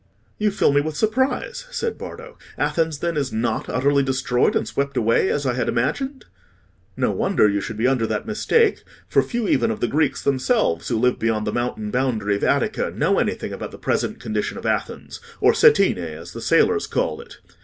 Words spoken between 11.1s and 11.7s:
beyond the